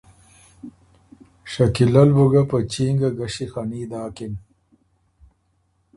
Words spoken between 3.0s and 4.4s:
ګݭی خني داکِن